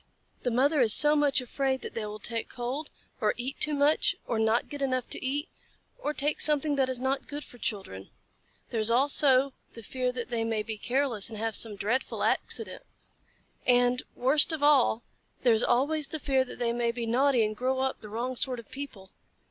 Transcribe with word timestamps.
The 0.41 0.49
mother 0.49 0.81
is 0.81 0.95
so 0.95 1.15
much 1.15 1.41
afraid 1.41 1.81
that 1.83 1.93
they 1.93 2.07
will 2.07 2.17
take 2.17 2.49
cold, 2.49 2.89
or 3.19 3.35
eat 3.37 3.59
too 3.59 3.75
much, 3.75 4.15
or 4.25 4.39
not 4.39 4.67
get 4.67 4.81
enough 4.81 5.07
to 5.11 5.23
eat, 5.23 5.47
or 5.99 6.11
take 6.11 6.41
something 6.41 6.75
that 6.75 6.89
is 6.89 6.99
not 6.99 7.27
good 7.27 7.43
for 7.43 7.59
children. 7.59 8.09
There 8.71 8.79
is 8.79 8.89
also 8.89 9.53
the 9.73 9.83
fear 9.83 10.11
that 10.11 10.31
they 10.31 10.43
may 10.43 10.63
be 10.63 10.79
careless 10.79 11.29
and 11.29 11.37
have 11.37 11.55
some 11.55 11.75
dreadful 11.75 12.23
accident. 12.23 12.81
And, 13.67 14.01
worst 14.15 14.51
of 14.51 14.63
all, 14.63 15.03
there 15.43 15.53
is 15.53 15.61
always 15.61 16.07
the 16.07 16.19
fear 16.19 16.43
that 16.45 16.57
they 16.57 16.73
may 16.73 16.91
be 16.91 17.05
naughty 17.05 17.45
and 17.45 17.55
grow 17.55 17.77
up 17.77 18.01
the 18.01 18.09
wrong 18.09 18.35
sort 18.35 18.57
of 18.59 18.71
people. 18.71 19.11